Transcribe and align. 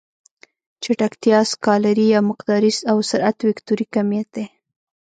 چټکتیا 0.83 1.39
سکالري 1.51 2.07
يا 2.13 2.19
مقداري 2.29 2.71
او 2.91 2.97
سرعت 3.09 3.37
وکتوري 3.47 3.85
کميت 3.95 4.27
دی. 4.35 4.45